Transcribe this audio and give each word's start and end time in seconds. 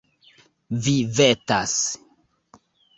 Vi 0.87 0.95
vetas. 1.19 1.79